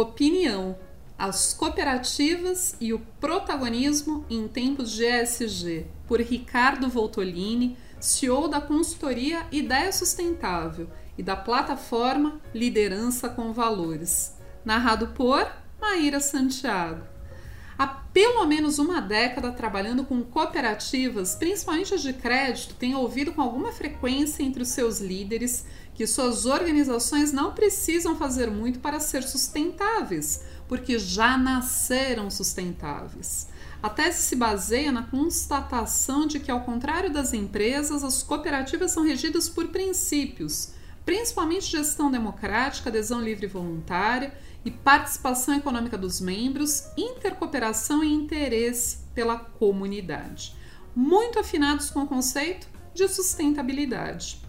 Opinião: 0.00 0.78
As 1.18 1.52
cooperativas 1.52 2.76
e 2.80 2.92
o 2.92 3.00
protagonismo 3.18 4.24
em 4.30 4.46
tempos 4.46 4.92
de 4.92 5.04
ESG, 5.04 5.86
por 6.06 6.20
Ricardo 6.20 6.88
Voltolini, 6.88 7.76
CEO 7.98 8.46
da 8.46 8.60
consultoria 8.60 9.44
Ideia 9.50 9.90
Sustentável 9.90 10.88
e 11.18 11.22
da 11.22 11.34
plataforma 11.34 12.40
Liderança 12.54 13.28
com 13.28 13.52
Valores. 13.52 14.36
Narrado 14.64 15.08
por 15.08 15.50
Maíra 15.80 16.20
Santiago. 16.20 17.02
Há 17.78 17.86
pelo 17.86 18.44
menos 18.44 18.80
uma 18.80 19.00
década 19.00 19.52
trabalhando 19.52 20.04
com 20.04 20.20
cooperativas, 20.20 21.36
principalmente 21.36 21.94
as 21.94 22.02
de 22.02 22.12
crédito, 22.12 22.74
tenho 22.74 22.98
ouvido 22.98 23.32
com 23.32 23.40
alguma 23.40 23.70
frequência 23.70 24.42
entre 24.42 24.62
os 24.62 24.68
seus 24.70 24.98
líderes 24.98 25.64
que 25.94 26.04
suas 26.04 26.44
organizações 26.44 27.32
não 27.32 27.52
precisam 27.52 28.16
fazer 28.16 28.50
muito 28.50 28.80
para 28.80 28.98
ser 28.98 29.22
sustentáveis, 29.22 30.42
porque 30.66 30.98
já 30.98 31.38
nasceram 31.38 32.28
sustentáveis. 32.30 33.46
A 33.80 33.88
tese 33.88 34.24
se 34.24 34.34
baseia 34.34 34.90
na 34.90 35.04
constatação 35.04 36.26
de 36.26 36.40
que, 36.40 36.50
ao 36.50 36.62
contrário 36.62 37.12
das 37.12 37.32
empresas, 37.32 38.02
as 38.02 38.24
cooperativas 38.24 38.90
são 38.90 39.04
regidas 39.04 39.48
por 39.48 39.68
princípios, 39.68 40.72
principalmente 41.04 41.70
gestão 41.70 42.10
democrática, 42.10 42.90
adesão 42.90 43.20
livre 43.20 43.46
e 43.46 43.48
voluntária 43.48 44.32
e 44.68 44.70
participação 44.70 45.54
econômica 45.54 45.96
dos 45.96 46.20
membros, 46.20 46.88
intercooperação 46.94 48.04
e 48.04 48.12
interesse 48.12 48.98
pela 49.14 49.38
comunidade, 49.38 50.54
muito 50.94 51.38
afinados 51.38 51.88
com 51.88 52.02
o 52.02 52.06
conceito 52.06 52.68
de 52.92 53.08
sustentabilidade. 53.08 54.42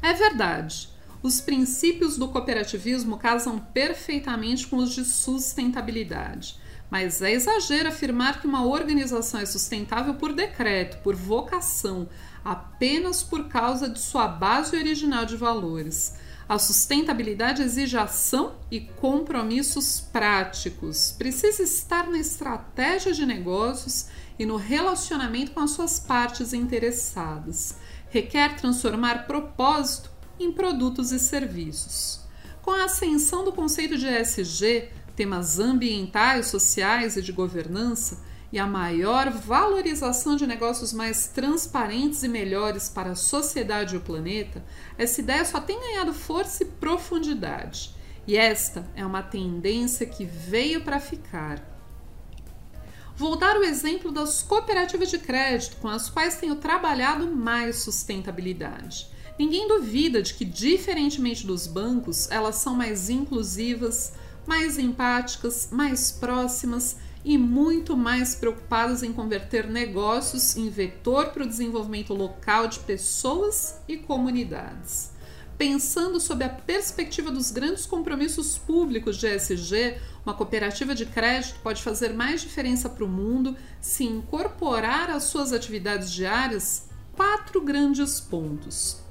É 0.00 0.14
verdade, 0.14 0.88
os 1.22 1.42
princípios 1.42 2.16
do 2.16 2.28
cooperativismo 2.28 3.18
casam 3.18 3.58
perfeitamente 3.58 4.66
com 4.66 4.76
os 4.76 4.94
de 4.94 5.04
sustentabilidade. 5.04 6.58
Mas 6.90 7.20
é 7.20 7.32
exagero 7.32 7.90
afirmar 7.90 8.40
que 8.40 8.46
uma 8.46 8.64
organização 8.64 9.38
é 9.38 9.44
sustentável 9.44 10.14
por 10.14 10.32
decreto, 10.32 11.02
por 11.02 11.14
vocação, 11.14 12.08
apenas 12.42 13.22
por 13.22 13.48
causa 13.48 13.86
de 13.86 14.00
sua 14.00 14.26
base 14.26 14.74
original 14.74 15.26
de 15.26 15.36
valores. 15.36 16.14
A 16.48 16.58
sustentabilidade 16.58 17.60
exige 17.60 17.98
ação 17.98 18.54
e 18.70 18.80
compromissos 18.80 20.00
práticos. 20.00 21.12
Precisa 21.18 21.62
estar 21.62 22.08
na 22.08 22.18
estratégia 22.18 23.12
de 23.12 23.26
negócios 23.26 24.06
e 24.38 24.46
no 24.46 24.56
relacionamento 24.56 25.52
com 25.52 25.60
as 25.60 25.72
suas 25.72 26.00
partes 26.00 26.54
interessadas. 26.54 27.76
Requer 28.08 28.56
transformar 28.56 29.26
propósito 29.26 30.10
em 30.40 30.50
produtos 30.50 31.12
e 31.12 31.18
serviços. 31.18 32.20
Com 32.62 32.70
a 32.70 32.84
ascensão 32.84 33.44
do 33.44 33.52
conceito 33.52 33.98
de 33.98 34.06
ESG, 34.06 34.88
temas 35.14 35.58
ambientais, 35.58 36.46
sociais 36.46 37.18
e 37.18 37.22
de 37.22 37.32
governança, 37.32 38.22
e 38.52 38.58
a 38.58 38.66
maior 38.66 39.30
valorização 39.30 40.36
de 40.36 40.46
negócios 40.46 40.92
mais 40.92 41.28
transparentes 41.28 42.22
e 42.22 42.28
melhores 42.28 42.88
para 42.88 43.10
a 43.10 43.16
sociedade 43.16 43.94
e 43.94 43.98
o 43.98 44.00
planeta, 44.00 44.64
essa 44.96 45.20
ideia 45.20 45.44
só 45.44 45.60
tem 45.60 45.78
ganhado 45.78 46.14
força 46.14 46.62
e 46.62 46.66
profundidade. 46.66 47.94
E 48.26 48.36
esta 48.36 48.86
é 48.94 49.04
uma 49.04 49.22
tendência 49.22 50.06
que 50.06 50.24
veio 50.24 50.82
para 50.82 51.00
ficar. 51.00 51.62
Vou 53.16 53.36
dar 53.36 53.56
o 53.56 53.64
exemplo 53.64 54.12
das 54.12 54.42
cooperativas 54.42 55.10
de 55.10 55.18
crédito 55.18 55.76
com 55.78 55.88
as 55.88 56.08
quais 56.08 56.36
tenho 56.36 56.56
trabalhado 56.56 57.26
mais 57.26 57.76
sustentabilidade. 57.76 59.08
Ninguém 59.38 59.68
duvida 59.68 60.22
de 60.22 60.34
que, 60.34 60.44
diferentemente 60.44 61.46
dos 61.46 61.66
bancos, 61.66 62.30
elas 62.30 62.56
são 62.56 62.74
mais 62.74 63.10
inclusivas, 63.10 64.12
mais 64.46 64.78
empáticas, 64.78 65.68
mais 65.70 66.10
próximas 66.10 66.96
e 67.28 67.36
muito 67.36 67.94
mais 67.94 68.34
preocupadas 68.34 69.02
em 69.02 69.12
converter 69.12 69.68
negócios 69.68 70.56
em 70.56 70.70
vetor 70.70 71.26
para 71.26 71.42
o 71.42 71.46
desenvolvimento 71.46 72.14
local 72.14 72.66
de 72.66 72.78
pessoas 72.78 73.82
e 73.86 73.98
comunidades. 73.98 75.10
Pensando 75.58 76.18
sob 76.20 76.42
a 76.42 76.48
perspectiva 76.48 77.30
dos 77.30 77.50
grandes 77.50 77.84
compromissos 77.84 78.56
públicos 78.56 79.18
de 79.18 79.26
ESG, 79.26 79.98
uma 80.24 80.32
cooperativa 80.32 80.94
de 80.94 81.04
crédito 81.04 81.60
pode 81.60 81.82
fazer 81.82 82.14
mais 82.14 82.40
diferença 82.40 82.88
para 82.88 83.04
o 83.04 83.08
mundo 83.08 83.54
se 83.78 84.04
incorporar 84.04 85.10
às 85.10 85.24
suas 85.24 85.52
atividades 85.52 86.10
diárias 86.10 86.88
quatro 87.14 87.60
grandes 87.60 88.20
pontos. 88.20 89.02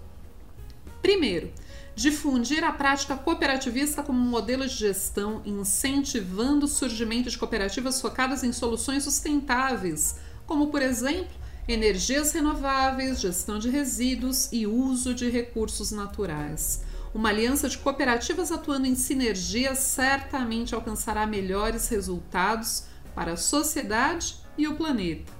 Primeiro, 1.03 1.51
difundir 1.97 2.63
a 2.63 2.71
prática 2.71 3.17
cooperativista 3.17 4.03
como 4.03 4.19
um 4.19 4.29
modelo 4.29 4.67
de 4.67 4.75
gestão, 4.75 5.41
incentivando 5.43 6.67
o 6.67 6.69
surgimento 6.69 7.27
de 7.27 7.37
cooperativas 7.39 7.99
focadas 7.99 8.43
em 8.43 8.53
soluções 8.53 9.03
sustentáveis, 9.03 10.15
como, 10.45 10.67
por 10.67 10.83
exemplo, 10.83 11.35
energias 11.67 12.33
renováveis, 12.33 13.19
gestão 13.19 13.57
de 13.57 13.71
resíduos 13.71 14.47
e 14.51 14.67
uso 14.67 15.11
de 15.11 15.27
recursos 15.27 15.91
naturais. 15.91 16.83
Uma 17.15 17.29
aliança 17.29 17.67
de 17.67 17.79
cooperativas 17.79 18.51
atuando 18.51 18.85
em 18.85 18.93
sinergia 18.93 19.73
certamente 19.73 20.75
alcançará 20.75 21.25
melhores 21.25 21.87
resultados 21.87 22.83
para 23.15 23.33
a 23.33 23.37
sociedade 23.37 24.35
e 24.55 24.67
o 24.67 24.75
planeta. 24.75 25.33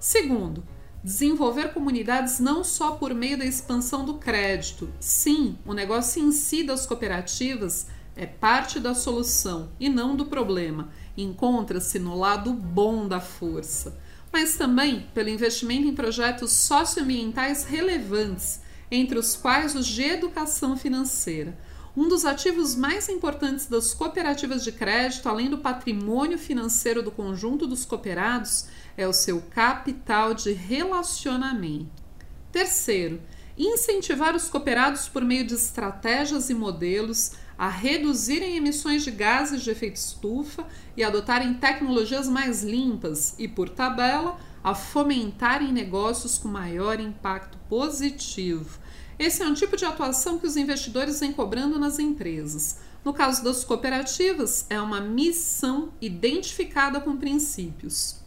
Segundo, 0.00 0.66
desenvolver 1.04 1.74
comunidades 1.74 2.40
não 2.40 2.64
só 2.64 2.92
por 2.92 3.12
meio 3.12 3.36
da 3.36 3.44
expansão 3.44 4.06
do 4.06 4.14
crédito. 4.14 4.88
Sim, 4.98 5.58
o 5.66 5.74
negócio 5.74 6.22
em 6.22 6.32
si 6.32 6.64
das 6.64 6.86
cooperativas 6.86 7.86
é 8.16 8.24
parte 8.24 8.80
da 8.80 8.94
solução 8.94 9.68
e 9.78 9.90
não 9.90 10.16
do 10.16 10.24
problema. 10.24 10.88
Encontra-se 11.14 11.98
no 11.98 12.18
lado 12.18 12.54
bom 12.54 13.06
da 13.06 13.20
força, 13.20 14.00
mas 14.32 14.56
também 14.56 15.06
pelo 15.12 15.28
investimento 15.28 15.86
em 15.86 15.94
projetos 15.94 16.52
socioambientais 16.52 17.64
relevantes, 17.64 18.62
entre 18.90 19.18
os 19.18 19.36
quais 19.36 19.74
os 19.74 19.86
de 19.86 20.04
educação 20.04 20.74
financeira. 20.74 21.56
Um 21.96 22.08
dos 22.08 22.24
ativos 22.24 22.74
mais 22.74 23.08
importantes 23.08 23.66
das 23.66 23.94
cooperativas 23.94 24.64
de 24.64 24.72
crédito, 24.72 25.28
além 25.28 25.48
do 25.48 25.58
patrimônio 25.58 26.36
financeiro 26.36 27.04
do 27.04 27.10
conjunto 27.12 27.68
dos 27.68 27.84
cooperados, 27.84 28.66
é 28.96 29.06
o 29.06 29.12
seu 29.12 29.40
capital 29.40 30.34
de 30.34 30.52
relacionamento. 30.52 32.02
Terceiro, 32.50 33.22
incentivar 33.56 34.34
os 34.34 34.48
cooperados 34.48 35.08
por 35.08 35.24
meio 35.24 35.46
de 35.46 35.54
estratégias 35.54 36.50
e 36.50 36.54
modelos 36.54 37.32
a 37.56 37.68
reduzirem 37.68 38.56
emissões 38.56 39.04
de 39.04 39.12
gases 39.12 39.62
de 39.62 39.70
efeito 39.70 39.94
estufa 39.94 40.66
e 40.96 41.04
adotarem 41.04 41.54
tecnologias 41.54 42.28
mais 42.28 42.64
limpas 42.64 43.36
e, 43.38 43.46
por 43.46 43.68
tabela, 43.68 44.36
a 44.64 44.74
fomentarem 44.74 45.72
negócios 45.72 46.38
com 46.38 46.48
maior 46.48 46.98
impacto 46.98 47.56
positivo. 47.68 48.80
Esse 49.18 49.42
é 49.42 49.46
um 49.46 49.54
tipo 49.54 49.76
de 49.76 49.84
atuação 49.84 50.38
que 50.38 50.46
os 50.46 50.56
investidores 50.56 51.20
vêm 51.20 51.32
cobrando 51.32 51.78
nas 51.78 51.98
empresas. 51.98 52.78
No 53.04 53.12
caso 53.12 53.44
das 53.44 53.64
cooperativas, 53.64 54.66
é 54.68 54.80
uma 54.80 55.00
missão 55.00 55.92
identificada 56.00 57.00
com 57.00 57.16
princípios. 57.16 58.20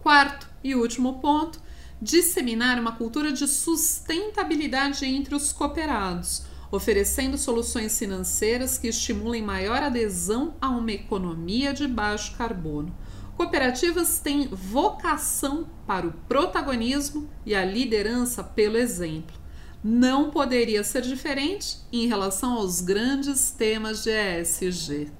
Quarto 0.00 0.48
e 0.62 0.74
último 0.74 1.18
ponto, 1.20 1.60
disseminar 2.00 2.78
uma 2.78 2.92
cultura 2.92 3.32
de 3.32 3.46
sustentabilidade 3.46 5.04
entre 5.04 5.34
os 5.34 5.52
cooperados, 5.52 6.44
oferecendo 6.70 7.36
soluções 7.36 7.98
financeiras 7.98 8.78
que 8.78 8.88
estimulem 8.88 9.42
maior 9.42 9.82
adesão 9.82 10.54
a 10.60 10.68
uma 10.70 10.92
economia 10.92 11.74
de 11.74 11.86
baixo 11.86 12.36
carbono. 12.36 12.94
Cooperativas 13.36 14.18
têm 14.18 14.48
vocação 14.48 15.68
para 15.86 16.06
o 16.06 16.12
protagonismo 16.26 17.28
e 17.44 17.54
a 17.54 17.64
liderança 17.64 18.42
pelo 18.42 18.78
exemplo. 18.78 19.45
Não 19.88 20.32
poderia 20.32 20.82
ser 20.82 21.02
diferente 21.02 21.76
em 21.92 22.08
relação 22.08 22.54
aos 22.54 22.80
grandes 22.80 23.52
temas 23.52 24.02
de 24.02 24.10
ESG. 24.10 25.12